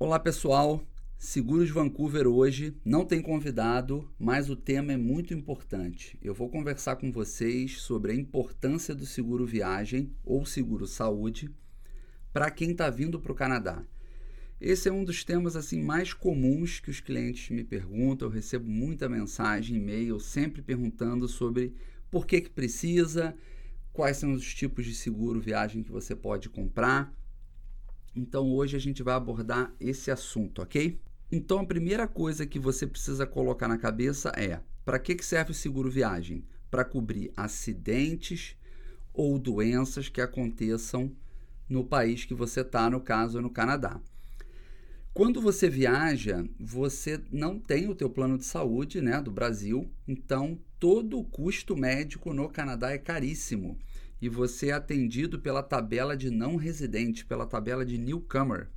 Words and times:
Olá 0.00 0.20
pessoal, 0.20 0.86
Seguros 1.18 1.70
Vancouver 1.70 2.28
hoje 2.28 2.72
não 2.84 3.04
tem 3.04 3.20
convidado, 3.20 4.08
mas 4.16 4.48
o 4.48 4.54
tema 4.54 4.92
é 4.92 4.96
muito 4.96 5.34
importante. 5.34 6.16
Eu 6.22 6.32
vou 6.32 6.48
conversar 6.48 6.94
com 6.94 7.10
vocês 7.10 7.80
sobre 7.80 8.12
a 8.12 8.14
importância 8.14 8.94
do 8.94 9.04
seguro 9.04 9.44
viagem 9.44 10.14
ou 10.24 10.46
seguro 10.46 10.86
saúde 10.86 11.50
para 12.32 12.48
quem 12.48 12.70
está 12.70 12.88
vindo 12.88 13.18
para 13.18 13.32
o 13.32 13.34
Canadá. 13.34 13.84
Esse 14.60 14.88
é 14.88 14.92
um 14.92 15.02
dos 15.02 15.24
temas 15.24 15.56
assim 15.56 15.82
mais 15.82 16.14
comuns 16.14 16.78
que 16.78 16.90
os 16.90 17.00
clientes 17.00 17.50
me 17.50 17.64
perguntam. 17.64 18.28
Eu 18.28 18.32
recebo 18.32 18.70
muita 18.70 19.08
mensagem, 19.08 19.78
e-mail, 19.78 20.20
sempre 20.20 20.62
perguntando 20.62 21.26
sobre 21.26 21.74
por 22.08 22.24
que, 22.24 22.40
que 22.42 22.50
precisa, 22.50 23.34
quais 23.92 24.16
são 24.16 24.32
os 24.32 24.54
tipos 24.54 24.86
de 24.86 24.94
seguro 24.94 25.40
viagem 25.40 25.82
que 25.82 25.90
você 25.90 26.14
pode 26.14 26.48
comprar. 26.48 27.17
Então 28.14 28.50
hoje 28.50 28.76
a 28.76 28.80
gente 28.80 29.02
vai 29.02 29.14
abordar 29.14 29.72
esse 29.80 30.10
assunto, 30.10 30.62
ok? 30.62 30.98
Então 31.30 31.60
a 31.60 31.66
primeira 31.66 32.08
coisa 32.08 32.46
que 32.46 32.58
você 32.58 32.86
precisa 32.86 33.26
colocar 33.26 33.68
na 33.68 33.78
cabeça 33.78 34.30
é: 34.36 34.60
para 34.84 34.98
que 34.98 35.22
serve 35.22 35.52
o 35.52 35.54
seguro 35.54 35.90
viagem? 35.90 36.44
Para 36.70 36.84
cobrir 36.84 37.32
acidentes 37.36 38.56
ou 39.12 39.38
doenças 39.38 40.08
que 40.08 40.20
aconteçam 40.20 41.12
no 41.68 41.84
país 41.84 42.24
que 42.24 42.34
você 42.34 42.60
está, 42.60 42.88
no 42.88 43.00
caso 43.00 43.40
no 43.40 43.50
Canadá. 43.50 44.00
Quando 45.12 45.40
você 45.40 45.68
viaja, 45.68 46.44
você 46.58 47.20
não 47.32 47.58
tem 47.58 47.88
o 47.88 47.94
teu 47.94 48.08
plano 48.08 48.38
de 48.38 48.44
saúde, 48.44 49.00
né, 49.00 49.20
do 49.20 49.32
Brasil, 49.32 49.90
então 50.06 50.58
todo 50.78 51.18
o 51.18 51.24
custo 51.24 51.76
médico 51.76 52.32
no 52.32 52.48
Canadá 52.48 52.92
é 52.92 52.98
caríssimo 52.98 53.76
e 54.20 54.28
você 54.28 54.68
é 54.68 54.72
atendido 54.72 55.38
pela 55.38 55.62
tabela 55.62 56.16
de 56.16 56.30
não 56.30 56.56
residente, 56.56 57.24
pela 57.24 57.46
tabela 57.46 57.84
de 57.84 57.98
newcomer. 57.98 58.68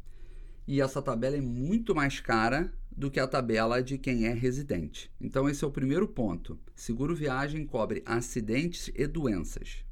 E 0.68 0.80
essa 0.80 1.02
tabela 1.02 1.38
é 1.38 1.42
muito 1.42 1.96
mais 1.96 2.20
cara 2.20 2.72
do 2.96 3.10
que 3.10 3.20
a 3.20 3.28
tabela 3.28 3.82
de 3.82 3.98
quem 3.98 4.26
é 4.26 4.34
residente. 4.34 5.12
Então 5.20 5.50
esse 5.50 5.64
é 5.64 5.68
o 5.68 5.72
primeiro 5.72 6.08
ponto. 6.08 6.60
Seguro 6.76 7.16
viagem 7.16 7.66
cobre 7.66 8.04
acidentes 8.06 8.92
e 8.94 9.08
doenças. 9.08 9.84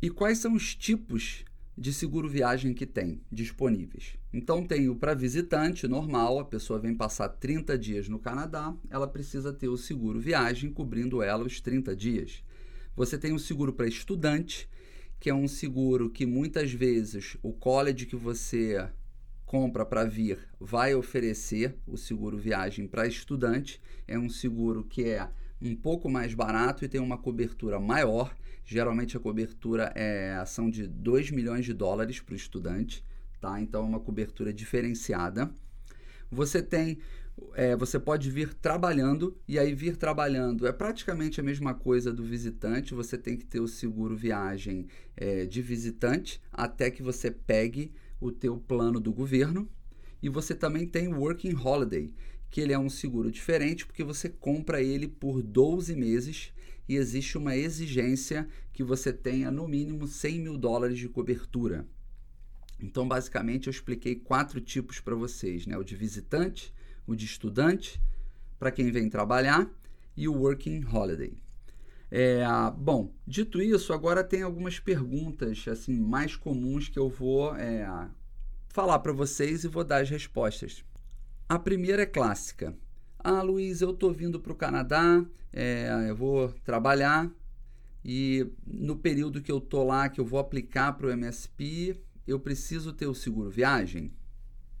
E 0.00 0.10
quais 0.10 0.38
são 0.38 0.54
os 0.54 0.74
tipos 0.74 1.44
de 1.76 1.92
seguro 1.92 2.28
viagem 2.28 2.72
que 2.72 2.86
tem 2.86 3.20
disponíveis? 3.30 4.16
Então 4.32 4.66
tem 4.66 4.88
o 4.88 4.94
para 4.94 5.14
visitante 5.14 5.88
normal, 5.88 6.38
a 6.38 6.44
pessoa 6.44 6.78
vem 6.78 6.94
passar 6.94 7.28
30 7.28 7.78
dias 7.78 8.08
no 8.08 8.18
Canadá, 8.18 8.74
ela 8.88 9.08
precisa 9.08 9.52
ter 9.52 9.68
o 9.68 9.76
seguro 9.76 10.20
viagem 10.20 10.72
cobrindo 10.72 11.22
ela 11.22 11.44
os 11.44 11.60
30 11.60 11.94
dias. 11.96 12.42
Você 12.96 13.18
tem 13.18 13.34
o 13.34 13.38
seguro 13.38 13.74
para 13.74 13.86
estudante, 13.86 14.66
que 15.20 15.28
é 15.28 15.34
um 15.34 15.46
seguro 15.46 16.08
que 16.08 16.24
muitas 16.24 16.72
vezes 16.72 17.36
o 17.42 17.52
college 17.52 18.06
que 18.06 18.16
você 18.16 18.88
compra 19.44 19.84
para 19.84 20.02
vir 20.04 20.38
vai 20.58 20.94
oferecer 20.94 21.76
o 21.86 21.98
seguro 21.98 22.38
viagem 22.38 22.88
para 22.88 23.06
estudante. 23.06 23.82
É 24.08 24.18
um 24.18 24.30
seguro 24.30 24.82
que 24.82 25.04
é 25.04 25.28
um 25.60 25.76
pouco 25.76 26.08
mais 26.08 26.32
barato 26.32 26.86
e 26.86 26.88
tem 26.88 26.98
uma 26.98 27.18
cobertura 27.18 27.78
maior. 27.78 28.34
Geralmente 28.64 29.14
a 29.14 29.20
cobertura 29.20 29.92
é 29.94 30.34
ação 30.36 30.70
de 30.70 30.86
2 30.86 31.30
milhões 31.30 31.66
de 31.66 31.74
dólares 31.74 32.18
para 32.20 32.32
o 32.32 32.36
estudante, 32.36 33.04
tá? 33.38 33.60
Então 33.60 33.82
é 33.82 33.86
uma 33.86 34.00
cobertura 34.00 34.54
diferenciada. 34.54 35.50
Você 36.30 36.62
tem 36.62 36.98
é, 37.54 37.76
você 37.76 37.98
pode 37.98 38.30
vir 38.30 38.54
trabalhando 38.54 39.36
e 39.46 39.58
aí 39.58 39.74
vir 39.74 39.96
trabalhando 39.96 40.66
é 40.66 40.72
praticamente 40.72 41.40
a 41.40 41.42
mesma 41.42 41.74
coisa 41.74 42.12
do 42.12 42.22
visitante. 42.22 42.94
Você 42.94 43.18
tem 43.18 43.36
que 43.36 43.44
ter 43.44 43.60
o 43.60 43.68
seguro 43.68 44.16
viagem 44.16 44.86
é, 45.16 45.44
de 45.44 45.60
visitante 45.60 46.40
até 46.52 46.90
que 46.90 47.02
você 47.02 47.30
pegue 47.30 47.92
o 48.20 48.32
teu 48.32 48.56
plano 48.56 48.98
do 48.98 49.12
governo 49.12 49.68
e 50.22 50.28
você 50.28 50.54
também 50.54 50.86
tem 50.86 51.08
o 51.08 51.18
Working 51.18 51.54
Holiday, 51.54 52.14
que 52.50 52.60
ele 52.60 52.72
é 52.72 52.78
um 52.78 52.88
seguro 52.88 53.30
diferente 53.30 53.86
porque 53.86 54.02
você 54.02 54.28
compra 54.28 54.82
ele 54.82 55.06
por 55.06 55.42
12 55.42 55.94
meses 55.94 56.52
e 56.88 56.96
existe 56.96 57.36
uma 57.36 57.56
exigência 57.56 58.48
que 58.72 58.82
você 58.82 59.12
tenha 59.12 59.50
no 59.50 59.66
mínimo 59.66 60.06
100 60.06 60.40
mil 60.40 60.56
dólares 60.56 60.98
de 60.98 61.08
cobertura. 61.08 61.86
Então, 62.78 63.08
basicamente, 63.08 63.66
eu 63.66 63.70
expliquei 63.70 64.14
quatro 64.14 64.60
tipos 64.60 65.00
para 65.00 65.14
vocês, 65.14 65.66
né? 65.66 65.76
O 65.78 65.82
de 65.82 65.96
visitante, 65.96 66.72
o 67.06 67.14
de 67.14 67.24
estudante, 67.24 68.00
para 68.58 68.70
quem 68.70 68.90
vem 68.90 69.08
trabalhar, 69.08 69.68
e 70.16 70.28
o 70.28 70.34
Working 70.34 70.84
Holiday. 70.84 71.36
É, 72.10 72.44
bom, 72.76 73.12
dito 73.26 73.60
isso, 73.60 73.92
agora 73.92 74.22
tem 74.22 74.42
algumas 74.42 74.78
perguntas 74.78 75.66
assim 75.68 75.98
mais 75.98 76.36
comuns 76.36 76.88
que 76.88 76.98
eu 76.98 77.08
vou 77.08 77.54
é, 77.56 78.08
falar 78.68 79.00
para 79.00 79.12
vocês 79.12 79.64
e 79.64 79.68
vou 79.68 79.84
dar 79.84 80.02
as 80.02 80.10
respostas. 80.10 80.84
A 81.48 81.58
primeira 81.58 82.02
é 82.02 82.06
clássica. 82.06 82.76
Ah, 83.18 83.42
Luiz, 83.42 83.80
eu 83.80 83.90
estou 83.90 84.12
vindo 84.12 84.38
para 84.40 84.52
o 84.52 84.56
Canadá, 84.56 85.24
é, 85.52 86.06
eu 86.08 86.14
vou 86.14 86.48
trabalhar 86.64 87.30
e 88.04 88.46
no 88.64 88.96
período 88.96 89.42
que 89.42 89.50
eu 89.50 89.58
estou 89.58 89.84
lá, 89.84 90.08
que 90.08 90.20
eu 90.20 90.24
vou 90.24 90.38
aplicar 90.38 90.92
para 90.92 91.08
o 91.08 91.10
MSP, 91.10 92.00
eu 92.26 92.38
preciso 92.38 92.92
ter 92.92 93.06
o 93.06 93.14
seguro 93.14 93.50
viagem? 93.50 94.12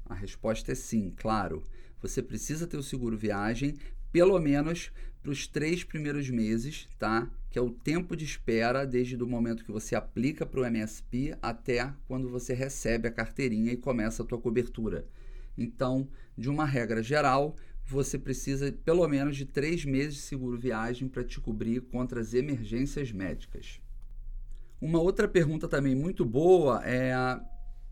A 0.06 0.14
resposta 0.14 0.72
é 0.72 0.74
sim, 0.74 1.12
claro 1.16 1.66
você 2.00 2.22
precisa 2.22 2.66
ter 2.66 2.76
o 2.76 2.82
seguro 2.82 3.16
viagem 3.16 3.76
pelo 4.12 4.38
menos 4.38 4.90
para 5.22 5.30
os 5.30 5.46
três 5.46 5.82
primeiros 5.82 6.30
meses, 6.30 6.88
tá? 6.98 7.28
Que 7.50 7.58
é 7.58 7.62
o 7.62 7.70
tempo 7.70 8.16
de 8.16 8.24
espera 8.24 8.86
desde 8.86 9.16
o 9.16 9.26
momento 9.26 9.64
que 9.64 9.72
você 9.72 9.94
aplica 9.94 10.46
para 10.46 10.60
o 10.60 10.64
MSP 10.64 11.36
até 11.42 11.92
quando 12.06 12.28
você 12.28 12.54
recebe 12.54 13.08
a 13.08 13.12
carteirinha 13.12 13.72
e 13.72 13.76
começa 13.76 14.22
a 14.22 14.26
tua 14.26 14.40
cobertura. 14.40 15.06
Então, 15.58 16.08
de 16.36 16.48
uma 16.48 16.64
regra 16.64 17.02
geral, 17.02 17.56
você 17.84 18.18
precisa 18.18 18.70
pelo 18.84 19.06
menos 19.08 19.36
de 19.36 19.44
três 19.44 19.84
meses 19.84 20.14
de 20.14 20.20
seguro 20.20 20.56
viagem 20.56 21.08
para 21.08 21.24
te 21.24 21.40
cobrir 21.40 21.80
contra 21.80 22.20
as 22.20 22.32
emergências 22.32 23.10
médicas. 23.10 23.80
Uma 24.80 25.00
outra 25.00 25.26
pergunta 25.26 25.66
também 25.66 25.94
muito 25.94 26.24
boa 26.24 26.82
é 26.84 27.12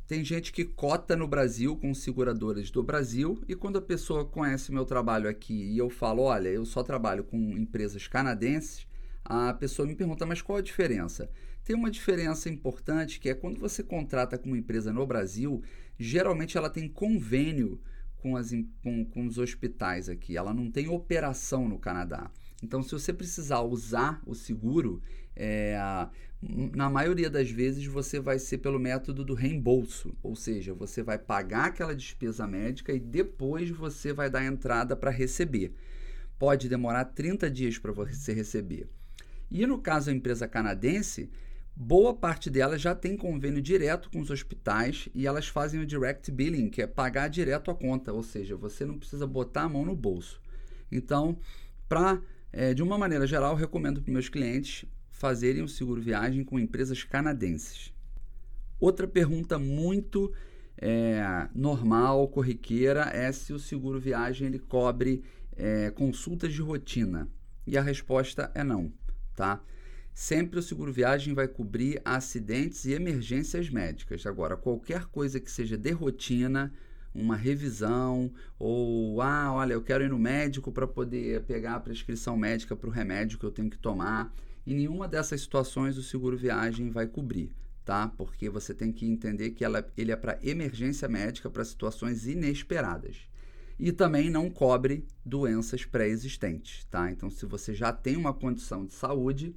tem 0.06 0.22
gente 0.22 0.52
que 0.52 0.64
cota 0.64 1.16
no 1.16 1.26
Brasil 1.26 1.76
com 1.76 1.94
seguradoras 1.94 2.70
do 2.70 2.82
Brasil 2.82 3.42
e 3.48 3.54
quando 3.54 3.78
a 3.78 3.82
pessoa 3.82 4.24
conhece 4.24 4.70
meu 4.70 4.84
trabalho 4.84 5.28
aqui 5.28 5.54
e 5.54 5.78
eu 5.78 5.88
falo, 5.88 6.22
olha, 6.22 6.48
eu 6.48 6.66
só 6.66 6.82
trabalho 6.82 7.24
com 7.24 7.38
empresas 7.56 8.06
canadenses, 8.06 8.86
a 9.24 9.54
pessoa 9.54 9.88
me 9.88 9.94
pergunta, 9.94 10.26
mas 10.26 10.42
qual 10.42 10.58
a 10.58 10.62
diferença? 10.62 11.30
Tem 11.64 11.74
uma 11.74 11.90
diferença 11.90 12.50
importante 12.50 13.18
que 13.18 13.30
é 13.30 13.34
quando 13.34 13.58
você 13.58 13.82
contrata 13.82 14.36
com 14.36 14.48
uma 14.48 14.58
empresa 14.58 14.92
no 14.92 15.06
Brasil, 15.06 15.62
geralmente 15.98 16.58
ela 16.58 16.68
tem 16.68 16.86
convênio 16.86 17.80
com, 18.18 18.36
as, 18.36 18.50
com, 18.82 19.06
com 19.06 19.26
os 19.26 19.38
hospitais 19.38 20.10
aqui, 20.10 20.36
ela 20.36 20.52
não 20.52 20.70
tem 20.70 20.88
operação 20.88 21.66
no 21.66 21.78
Canadá. 21.78 22.30
Então, 22.62 22.82
se 22.82 22.92
você 22.92 23.12
precisar 23.12 23.60
usar 23.62 24.22
o 24.26 24.34
seguro, 24.34 25.02
é, 25.34 25.78
na 26.74 26.90
maioria 26.90 27.30
das 27.30 27.50
vezes 27.50 27.86
você 27.86 28.20
vai 28.20 28.38
ser 28.38 28.58
pelo 28.58 28.78
método 28.78 29.24
do 29.24 29.34
reembolso, 29.34 30.14
ou 30.22 30.36
seja, 30.36 30.74
você 30.74 31.02
vai 31.02 31.18
pagar 31.18 31.66
aquela 31.66 31.94
despesa 31.94 32.46
médica 32.46 32.92
e 32.92 33.00
depois 33.00 33.70
você 33.70 34.12
vai 34.12 34.28
dar 34.28 34.44
entrada 34.44 34.94
para 34.94 35.10
receber. 35.10 35.74
Pode 36.38 36.68
demorar 36.68 37.06
30 37.06 37.50
dias 37.50 37.78
para 37.78 37.92
você 37.92 38.34
receber. 38.34 38.86
E 39.50 39.66
no 39.66 39.78
caso 39.78 40.06
da 40.06 40.12
empresa 40.12 40.46
canadense, 40.46 41.30
boa 41.74 42.12
parte 42.12 42.50
delas 42.50 42.80
já 42.80 42.94
tem 42.94 43.16
convênio 43.16 43.62
direto 43.62 44.10
com 44.10 44.20
os 44.20 44.30
hospitais 44.30 45.08
e 45.14 45.26
elas 45.26 45.48
fazem 45.48 45.80
o 45.80 45.86
direct 45.86 46.30
billing, 46.30 46.68
que 46.68 46.82
é 46.82 46.86
pagar 46.86 47.28
direto 47.28 47.70
a 47.70 47.74
conta, 47.74 48.12
ou 48.12 48.22
seja, 48.22 48.56
você 48.56 48.84
não 48.84 48.98
precisa 48.98 49.26
botar 49.26 49.62
a 49.62 49.68
mão 49.68 49.84
no 49.84 49.96
bolso. 49.96 50.42
Então, 50.92 51.38
para 51.88 52.20
é, 52.56 52.72
de 52.72 52.82
uma 52.84 52.96
maneira 52.96 53.26
geral, 53.26 53.56
recomendo 53.56 54.00
para 54.00 54.12
meus 54.12 54.28
clientes 54.28 54.84
fazerem 55.14 55.62
o 55.62 55.68
seguro 55.68 56.02
viagem 56.02 56.44
com 56.44 56.58
empresas 56.58 57.04
canadenses. 57.04 57.94
Outra 58.80 59.06
pergunta 59.06 59.58
muito 59.58 60.32
é, 60.76 61.48
normal, 61.54 62.28
corriqueira, 62.28 63.02
é 63.12 63.30
se 63.30 63.52
o 63.52 63.58
seguro 63.58 64.00
viagem 64.00 64.48
ele 64.48 64.58
cobre 64.58 65.22
é, 65.56 65.90
consultas 65.90 66.52
de 66.52 66.60
rotina. 66.60 67.28
E 67.64 67.78
a 67.78 67.80
resposta 67.80 68.50
é 68.54 68.64
não, 68.64 68.92
tá? 69.36 69.62
Sempre 70.12 70.58
o 70.58 70.62
seguro 70.62 70.92
viagem 70.92 71.32
vai 71.32 71.46
cobrir 71.46 72.02
acidentes 72.04 72.84
e 72.84 72.92
emergências 72.92 73.70
médicas. 73.70 74.26
Agora, 74.26 74.56
qualquer 74.56 75.06
coisa 75.06 75.40
que 75.40 75.50
seja 75.50 75.78
de 75.78 75.92
rotina, 75.92 76.72
uma 77.14 77.36
revisão 77.36 78.32
ou 78.58 79.22
ah, 79.22 79.52
olha, 79.54 79.74
eu 79.74 79.82
quero 79.82 80.04
ir 80.04 80.10
no 80.10 80.18
médico 80.18 80.72
para 80.72 80.88
poder 80.88 81.42
pegar 81.44 81.76
a 81.76 81.80
prescrição 81.80 82.36
médica 82.36 82.74
para 82.74 82.88
o 82.88 82.92
remédio 82.92 83.38
que 83.38 83.44
eu 83.44 83.52
tenho 83.52 83.70
que 83.70 83.78
tomar. 83.78 84.34
E 84.66 84.74
nenhuma 84.74 85.06
dessas 85.06 85.42
situações 85.42 85.98
o 85.98 86.02
seguro 86.02 86.36
viagem 86.36 86.90
vai 86.90 87.06
cobrir, 87.06 87.54
tá? 87.84 88.08
Porque 88.16 88.48
você 88.48 88.72
tem 88.72 88.92
que 88.92 89.06
entender 89.06 89.50
que 89.50 89.64
ela, 89.64 89.86
ele 89.96 90.10
é 90.10 90.16
para 90.16 90.38
emergência 90.42 91.08
médica, 91.08 91.50
para 91.50 91.64
situações 91.64 92.26
inesperadas. 92.26 93.28
E 93.78 93.92
também 93.92 94.30
não 94.30 94.48
cobre 94.48 95.04
doenças 95.24 95.84
pré-existentes, 95.84 96.84
tá? 96.84 97.10
Então, 97.10 97.28
se 97.28 97.44
você 97.44 97.74
já 97.74 97.92
tem 97.92 98.16
uma 98.16 98.32
condição 98.32 98.86
de 98.86 98.94
saúde, 98.94 99.54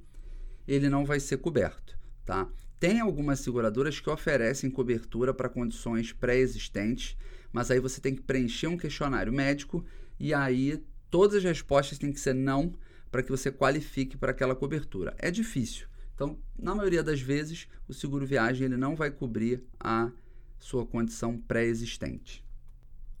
ele 0.66 0.88
não 0.88 1.04
vai 1.04 1.20
ser 1.20 1.38
coberto, 1.38 1.96
tá? 2.26 2.48
Tem 2.78 3.00
algumas 3.00 3.40
seguradoras 3.40 3.98
que 3.98 4.10
oferecem 4.10 4.70
cobertura 4.70 5.32
para 5.32 5.48
condições 5.48 6.12
pré-existentes, 6.12 7.16
mas 7.52 7.70
aí 7.70 7.80
você 7.80 8.00
tem 8.00 8.14
que 8.14 8.22
preencher 8.22 8.66
um 8.66 8.76
questionário 8.76 9.32
médico 9.32 9.84
e 10.18 10.34
aí 10.34 10.82
todas 11.10 11.38
as 11.38 11.44
respostas 11.44 11.98
têm 11.98 12.12
que 12.12 12.20
ser 12.20 12.34
não 12.34 12.74
para 13.10 13.22
que 13.22 13.30
você 13.30 13.50
qualifique 13.50 14.16
para 14.16 14.30
aquela 14.30 14.54
cobertura. 14.54 15.14
É 15.18 15.30
difícil. 15.30 15.86
Então, 16.14 16.38
na 16.58 16.74
maioria 16.74 17.02
das 17.02 17.20
vezes, 17.20 17.68
o 17.86 17.94
seguro 17.94 18.26
viagem 18.26 18.66
ele 18.66 18.76
não 18.76 18.96
vai 18.96 19.10
cobrir 19.10 19.64
a 19.78 20.10
sua 20.58 20.84
condição 20.84 21.38
pré-existente. 21.38 22.44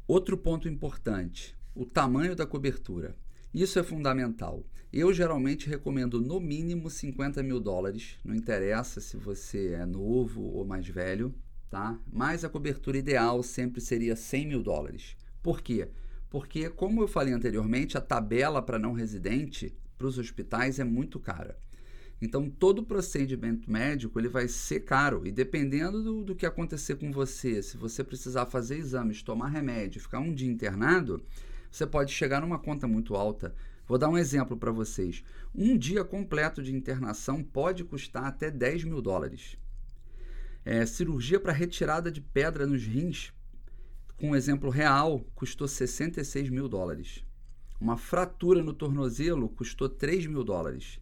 Outro 0.06 0.36
ponto 0.36 0.68
importante: 0.68 1.56
o 1.74 1.86
tamanho 1.86 2.34
da 2.34 2.46
cobertura. 2.46 3.16
Isso 3.54 3.78
é 3.78 3.82
fundamental. 3.82 4.64
Eu 4.92 5.12
geralmente 5.12 5.68
recomendo 5.68 6.20
no 6.20 6.40
mínimo 6.40 6.90
50 6.90 7.42
mil 7.42 7.60
dólares, 7.60 8.18
não 8.24 8.34
interessa 8.34 9.00
se 9.00 9.16
você 9.16 9.74
é 9.74 9.86
novo 9.86 10.42
ou 10.42 10.64
mais 10.64 10.88
velho, 10.88 11.34
tá? 11.70 11.98
Mas 12.10 12.44
a 12.44 12.48
cobertura 12.48 12.98
ideal 12.98 13.42
sempre 13.42 13.80
seria 13.80 14.16
100 14.16 14.46
mil 14.46 14.62
dólares. 14.62 15.16
Por 15.42 15.60
quê? 15.60 15.88
Porque, 16.30 16.68
como 16.68 17.02
eu 17.02 17.08
falei 17.08 17.32
anteriormente, 17.32 17.96
a 17.96 18.00
tabela 18.00 18.60
para 18.60 18.78
não 18.78 18.92
residente 18.92 19.74
para 19.96 20.06
os 20.06 20.18
hospitais 20.18 20.78
é 20.78 20.84
muito 20.84 21.18
cara. 21.18 21.58
Então, 22.20 22.50
todo 22.50 22.82
procedimento 22.82 23.70
médico 23.70 24.18
ele 24.18 24.28
vai 24.28 24.48
ser 24.48 24.80
caro 24.80 25.24
e 25.24 25.30
dependendo 25.30 26.02
do, 26.02 26.24
do 26.24 26.34
que 26.34 26.44
acontecer 26.44 26.96
com 26.96 27.12
você, 27.12 27.62
se 27.62 27.76
você 27.76 28.02
precisar 28.02 28.46
fazer 28.46 28.76
exames, 28.76 29.22
tomar 29.22 29.48
remédio, 29.48 30.00
ficar 30.00 30.18
um 30.18 30.34
dia 30.34 30.50
internado, 30.50 31.22
você 31.70 31.86
pode 31.86 32.12
chegar 32.12 32.40
numa 32.40 32.58
conta 32.58 32.88
muito 32.88 33.14
alta. 33.14 33.54
Vou 33.86 33.96
dar 33.96 34.08
um 34.08 34.18
exemplo 34.18 34.56
para 34.56 34.72
vocês. 34.72 35.22
Um 35.54 35.78
dia 35.78 36.04
completo 36.04 36.62
de 36.62 36.74
internação 36.74 37.42
pode 37.42 37.84
custar 37.84 38.24
até 38.24 38.50
10 38.50 38.84
mil 38.84 39.00
dólares. 39.00 39.56
É, 40.64 40.84
cirurgia 40.84 41.38
para 41.38 41.52
retirada 41.52 42.10
de 42.10 42.20
pedra 42.20 42.66
nos 42.66 42.82
rins, 42.82 43.32
com 44.18 44.30
um 44.30 44.36
exemplo 44.36 44.68
real, 44.68 45.24
custou 45.32 45.68
66 45.68 46.50
mil 46.50 46.68
dólares. 46.68 47.24
Uma 47.80 47.96
fratura 47.96 48.64
no 48.64 48.74
tornozelo 48.74 49.48
custou 49.48 49.88
3 49.88 50.26
mil 50.26 50.42
dólares. 50.42 50.98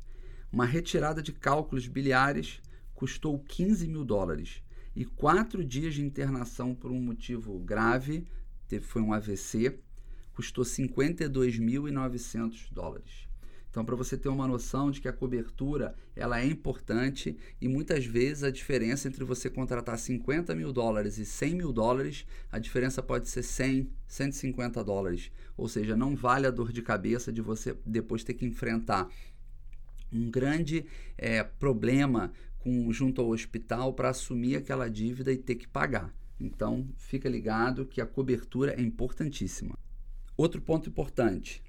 Uma 0.53 0.67
retirada 0.67 1.23
de 1.23 1.33
cálculos 1.33 1.89
biliares 1.89 2.61
custou 2.95 3.39
15 3.39 3.89
mil 3.89 4.05
dólares. 4.05 4.63
E 4.95 5.07
quatro 5.07 5.65
dias 5.65 5.95
de 5.95 6.03
internação 6.03 6.75
por 6.75 6.91
um 6.91 7.01
motivo 7.01 7.59
grave, 7.59 8.27
foi 8.83 9.01
um 9.01 9.15
AVC, 9.15 9.79
custou 10.35 10.65
52.900 10.65 12.71
dólares. 12.71 13.27
Então, 13.77 13.85
para 13.85 13.95
você 13.95 14.17
ter 14.17 14.31
uma 14.31 14.49
noção 14.49 14.91
de 14.91 15.03
que 15.03 15.07
a 15.07 15.13
cobertura 15.13 15.95
ela 16.17 16.41
é 16.41 16.47
importante 16.47 17.37
e 17.61 17.69
muitas 17.69 18.07
vezes 18.07 18.43
a 18.43 18.51
diferença 18.51 19.07
entre 19.07 19.23
você 19.23 19.51
contratar 19.51 19.99
50 19.99 20.55
mil 20.55 20.73
dólares 20.73 21.19
e 21.19 21.27
100 21.27 21.55
mil 21.57 21.75
dólares, 21.75 22.25
a 22.51 22.59
diferença 22.59 23.03
pode 23.03 23.29
ser 23.29 23.43
100, 23.43 23.91
150 24.09 24.83
dólares. 24.83 25.31
Ou 25.59 25.69
seja, 25.69 25.95
não 25.95 26.17
vale 26.17 26.47
a 26.47 26.51
dor 26.51 26.73
de 26.73 26.81
cabeça 26.81 27.31
de 27.31 27.43
você 27.43 27.77
depois 27.85 28.25
ter 28.25 28.33
que 28.33 28.47
enfrentar 28.47 29.11
um 30.11 30.31
grande 30.31 30.87
é, 31.19 31.45
problema 31.45 32.33
com, 32.59 32.91
junto 32.91 33.21
ao 33.21 33.29
hospital 33.29 33.93
para 33.93 34.09
assumir 34.09 34.57
aquela 34.57 34.89
dívida 34.89 35.31
e 35.31 35.37
ter 35.37 35.57
que 35.57 35.69
pagar. 35.69 36.15
Então, 36.41 36.89
fica 36.97 37.29
ligado 37.29 37.85
que 37.85 38.01
a 38.01 38.07
cobertura 38.07 38.73
é 38.73 38.81
importantíssima. 38.81 39.77
Outro 40.35 40.63
ponto 40.63 40.89
importante: 40.89 41.63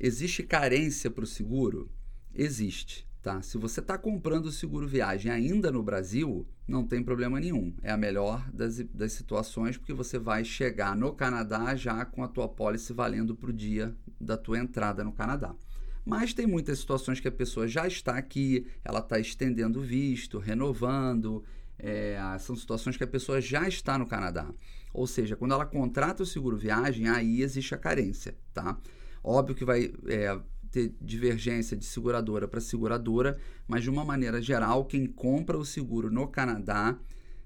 existe 0.00 0.42
carência 0.42 1.10
para 1.10 1.24
o 1.24 1.26
seguro? 1.26 1.90
Existe. 2.34 3.06
Tá? 3.22 3.42
Se 3.42 3.58
você 3.58 3.80
está 3.80 3.98
comprando 3.98 4.46
o 4.46 4.52
seguro 4.52 4.88
viagem 4.88 5.30
ainda 5.30 5.70
no 5.70 5.82
Brasil, 5.82 6.48
não 6.66 6.86
tem 6.86 7.02
problema 7.02 7.38
nenhum. 7.38 7.74
É 7.82 7.92
a 7.92 7.96
melhor 7.96 8.50
das, 8.50 8.78
das 8.94 9.12
situações 9.12 9.76
porque 9.76 9.92
você 9.92 10.18
vai 10.18 10.42
chegar 10.42 10.96
no 10.96 11.12
Canadá 11.12 11.76
já 11.76 12.02
com 12.06 12.24
a 12.24 12.28
tua 12.28 12.48
pólice 12.48 12.94
valendo 12.94 13.36
para 13.36 13.50
o 13.50 13.52
dia 13.52 13.94
da 14.18 14.38
tua 14.38 14.58
entrada 14.58 15.04
no 15.04 15.12
Canadá. 15.12 15.54
Mas 16.02 16.32
tem 16.32 16.46
muitas 16.46 16.78
situações 16.78 17.20
que 17.20 17.28
a 17.28 17.32
pessoa 17.32 17.68
já 17.68 17.86
está 17.86 18.16
aqui, 18.16 18.66
ela 18.82 19.00
está 19.00 19.20
estendendo 19.20 19.80
o 19.80 19.82
visto, 19.82 20.38
renovando. 20.38 21.44
É, 21.78 22.18
são 22.38 22.56
situações 22.56 22.96
que 22.96 23.04
a 23.04 23.06
pessoa 23.06 23.38
já 23.38 23.68
está 23.68 23.98
no 23.98 24.06
Canadá. 24.06 24.50
Ou 24.94 25.06
seja, 25.06 25.36
quando 25.36 25.52
ela 25.52 25.66
contrata 25.66 26.22
o 26.22 26.26
seguro 26.26 26.56
viagem, 26.56 27.06
aí 27.06 27.42
existe 27.42 27.74
a 27.74 27.78
carência, 27.78 28.34
tá? 28.54 28.78
Óbvio 29.22 29.54
que 29.54 29.64
vai 29.64 29.92
é, 30.06 30.38
ter 30.70 30.94
divergência 31.00 31.76
de 31.76 31.84
seguradora 31.84 32.48
para 32.48 32.60
seguradora, 32.60 33.38
mas 33.66 33.82
de 33.82 33.90
uma 33.90 34.04
maneira 34.04 34.40
geral, 34.40 34.84
quem 34.84 35.06
compra 35.06 35.58
o 35.58 35.64
seguro 35.64 36.10
no 36.10 36.26
Canadá 36.28 36.98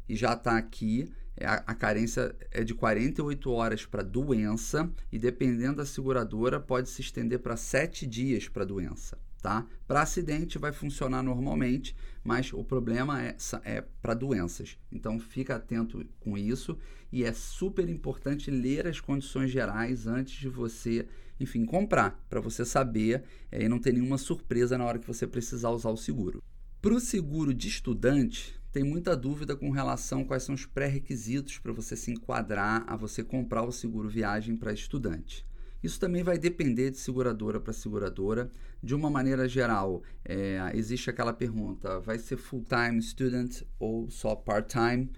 e 0.08 0.14
já 0.14 0.34
está 0.34 0.56
aqui, 0.56 1.10
é, 1.36 1.46
a, 1.46 1.54
a 1.66 1.74
carência 1.74 2.34
é 2.50 2.62
de 2.62 2.74
48 2.74 3.50
horas 3.50 3.86
para 3.86 4.02
doença 4.02 4.90
e 5.10 5.18
dependendo 5.18 5.76
da 5.76 5.86
seguradora 5.86 6.60
pode 6.60 6.88
se 6.88 7.00
estender 7.00 7.40
para 7.40 7.56
7 7.56 8.06
dias 8.06 8.48
para 8.48 8.64
doença. 8.64 9.18
Tá? 9.44 9.66
Para 9.86 10.00
acidente 10.00 10.56
vai 10.56 10.72
funcionar 10.72 11.22
normalmente, 11.22 11.94
mas 12.24 12.50
o 12.50 12.64
problema 12.64 13.22
é, 13.22 13.36
é 13.62 13.84
para 14.00 14.14
doenças. 14.14 14.78
Então 14.90 15.20
fica 15.20 15.56
atento 15.56 16.02
com 16.18 16.38
isso 16.38 16.78
e 17.12 17.24
é 17.24 17.30
super 17.34 17.86
importante 17.90 18.50
ler 18.50 18.86
as 18.86 19.00
condições 19.00 19.50
gerais 19.50 20.06
antes 20.06 20.34
de 20.40 20.48
você, 20.48 21.06
enfim, 21.38 21.66
comprar, 21.66 22.24
para 22.26 22.40
você 22.40 22.64
saber 22.64 23.22
é, 23.52 23.62
e 23.62 23.68
não 23.68 23.78
ter 23.78 23.92
nenhuma 23.92 24.16
surpresa 24.16 24.78
na 24.78 24.86
hora 24.86 24.98
que 24.98 25.06
você 25.06 25.26
precisar 25.26 25.68
usar 25.68 25.90
o 25.90 25.96
seguro. 25.98 26.42
Para 26.80 26.94
o 26.94 26.98
seguro 26.98 27.52
de 27.52 27.68
estudante, 27.68 28.58
tem 28.72 28.82
muita 28.82 29.14
dúvida 29.14 29.54
com 29.54 29.68
relação 29.68 30.22
a 30.22 30.24
quais 30.24 30.44
são 30.44 30.54
os 30.54 30.64
pré-requisitos 30.64 31.58
para 31.58 31.74
você 31.74 31.94
se 31.94 32.10
enquadrar 32.10 32.82
a 32.86 32.96
você 32.96 33.22
comprar 33.22 33.62
o 33.64 33.70
seguro 33.70 34.08
viagem 34.08 34.56
para 34.56 34.72
estudante. 34.72 35.44
Isso 35.84 36.00
também 36.00 36.22
vai 36.22 36.38
depender 36.38 36.90
de 36.90 36.96
seguradora 36.96 37.60
para 37.60 37.70
seguradora. 37.74 38.50
De 38.82 38.94
uma 38.94 39.10
maneira 39.10 39.46
geral, 39.46 40.02
é, 40.24 40.72
existe 40.72 41.10
aquela 41.10 41.34
pergunta: 41.34 42.00
vai 42.00 42.18
ser 42.18 42.38
full-time 42.38 43.02
student 43.02 43.60
ou 43.78 44.08
só 44.08 44.34
part-time? 44.34 45.12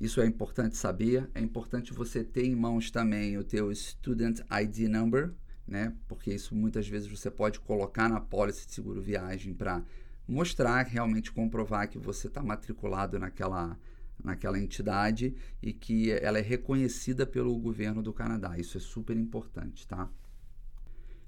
Isso 0.00 0.22
é 0.22 0.26
importante 0.26 0.74
saber. 0.74 1.28
É 1.34 1.40
importante 1.42 1.92
você 1.92 2.24
ter 2.24 2.46
em 2.46 2.56
mãos 2.56 2.90
também 2.90 3.36
o 3.36 3.44
teu 3.44 3.74
Student 3.74 4.40
ID 4.62 4.88
Number, 4.88 5.34
né? 5.68 5.92
Porque 6.08 6.32
isso 6.32 6.54
muitas 6.54 6.88
vezes 6.88 7.06
você 7.06 7.30
pode 7.30 7.60
colocar 7.60 8.08
na 8.08 8.22
pólice 8.22 8.66
de 8.66 8.72
seguro 8.72 9.02
viagem 9.02 9.52
para 9.52 9.84
mostrar, 10.26 10.86
realmente 10.86 11.30
comprovar 11.30 11.90
que 11.90 11.98
você 11.98 12.26
está 12.26 12.42
matriculado 12.42 13.18
naquela, 13.18 13.78
naquela 14.24 14.58
entidade 14.58 15.34
e 15.62 15.72
que 15.72 16.10
ela 16.10 16.38
é 16.38 16.42
reconhecida 16.42 17.26
pelo 17.26 17.56
governo 17.58 18.02
do 18.02 18.12
Canadá. 18.12 18.58
Isso 18.58 18.76
é 18.76 18.80
super 18.80 19.16
importante, 19.16 19.86
tá? 19.86 20.10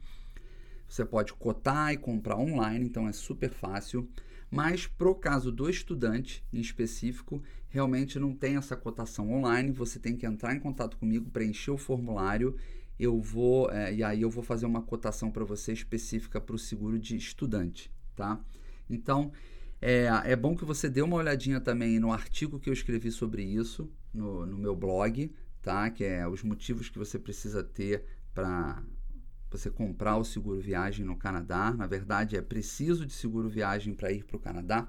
Você 0.88 1.04
pode 1.04 1.32
cotar 1.34 1.92
e 1.92 1.96
comprar 1.96 2.36
online, 2.36 2.84
então 2.84 3.08
é 3.08 3.12
super 3.12 3.50
fácil. 3.50 4.08
Mas 4.50 4.86
pro 4.86 5.14
caso 5.14 5.50
do 5.50 5.68
estudante 5.68 6.44
em 6.52 6.60
específico, 6.60 7.42
realmente 7.68 8.18
não 8.18 8.34
tem 8.34 8.56
essa 8.56 8.76
cotação 8.76 9.32
online. 9.32 9.72
Você 9.72 9.98
tem 9.98 10.16
que 10.16 10.24
entrar 10.24 10.54
em 10.54 10.60
contato 10.60 10.96
comigo, 10.96 11.30
preencher 11.30 11.72
o 11.72 11.78
formulário. 11.78 12.56
Eu 12.98 13.20
vou 13.20 13.70
é, 13.70 13.92
e 13.92 14.02
aí 14.02 14.22
eu 14.22 14.30
vou 14.30 14.42
fazer 14.42 14.66
uma 14.66 14.82
cotação 14.82 15.30
para 15.30 15.44
você 15.44 15.72
específica 15.72 16.40
para 16.40 16.56
o 16.56 16.58
seguro 16.58 16.98
de 16.98 17.16
estudante 17.16 17.90
tá? 18.16 18.40
Então, 18.88 19.30
é, 19.80 20.08
é 20.24 20.34
bom 20.34 20.56
que 20.56 20.64
você 20.64 20.88
dê 20.88 21.02
uma 21.02 21.16
olhadinha 21.16 21.60
também 21.60 22.00
no 22.00 22.10
artigo 22.10 22.58
que 22.58 22.70
eu 22.70 22.72
escrevi 22.72 23.12
sobre 23.12 23.44
isso 23.44 23.92
no, 24.12 24.46
no 24.46 24.56
meu 24.56 24.74
blog, 24.74 25.30
tá? 25.62 25.90
Que 25.90 26.04
é 26.04 26.26
os 26.26 26.42
motivos 26.42 26.88
que 26.88 26.98
você 26.98 27.18
precisa 27.18 27.62
ter 27.62 28.02
para 28.34 28.82
você 29.50 29.70
comprar 29.70 30.16
o 30.16 30.24
seguro 30.24 30.60
viagem 30.60 31.04
no 31.04 31.16
Canadá. 31.16 31.72
Na 31.72 31.86
verdade, 31.86 32.36
é 32.36 32.42
preciso 32.42 33.06
de 33.06 33.12
seguro 33.12 33.48
viagem 33.48 33.94
para 33.94 34.12
ir 34.12 34.24
para 34.24 34.36
o 34.36 34.40
Canadá. 34.40 34.88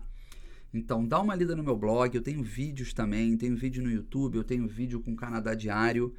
Então, 0.74 1.06
dá 1.06 1.20
uma 1.20 1.36
lida 1.36 1.56
no 1.56 1.64
meu 1.64 1.78
blog. 1.78 2.14
Eu 2.14 2.22
tenho 2.22 2.44
vídeos 2.44 2.94
também, 2.94 3.38
tenho 3.38 3.56
vídeo 3.56 3.84
no 3.84 3.90
YouTube, 3.90 4.36
eu 4.36 4.44
tenho 4.44 4.68
vídeo 4.68 5.00
com 5.00 5.16
Canadá 5.16 5.54
Diário. 5.54 6.14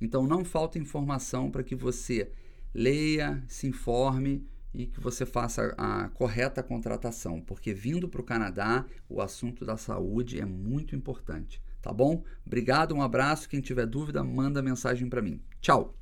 Então, 0.00 0.26
não 0.26 0.44
falta 0.44 0.78
informação 0.78 1.50
para 1.50 1.62
que 1.62 1.74
você 1.74 2.30
leia, 2.72 3.42
se 3.46 3.66
informe 3.66 4.46
e 4.72 4.86
que 4.86 5.00
você 5.00 5.26
faça 5.26 5.74
a 5.76 6.08
correta 6.10 6.62
contratação, 6.62 7.40
porque 7.40 7.74
vindo 7.74 8.08
para 8.08 8.20
o 8.20 8.24
Canadá, 8.24 8.86
o 9.08 9.20
assunto 9.20 9.64
da 9.64 9.76
saúde 9.76 10.40
é 10.40 10.44
muito 10.44 10.94
importante, 10.94 11.60
tá 11.82 11.92
bom? 11.92 12.22
Obrigado, 12.46 12.94
um 12.94 13.02
abraço. 13.02 13.48
Quem 13.48 13.60
tiver 13.60 13.86
dúvida, 13.86 14.22
manda 14.22 14.62
mensagem 14.62 15.08
para 15.08 15.22
mim. 15.22 15.42
Tchau! 15.60 15.99